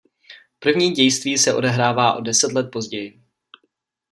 První 0.59 0.91
dějství 0.91 1.37
se 1.37 1.53
odehrává 1.55 2.13
o 2.17 2.21
deset 2.21 2.51
let 2.51 2.71
později. 2.71 3.21